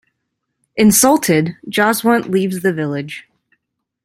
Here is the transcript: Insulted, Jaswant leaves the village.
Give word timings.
Insulted, 0.75 1.57
Jaswant 1.69 2.27
leaves 2.27 2.61
the 2.63 2.73
village. 2.73 3.27